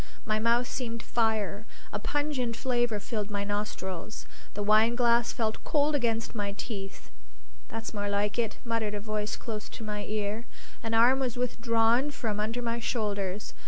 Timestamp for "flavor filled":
2.55-3.29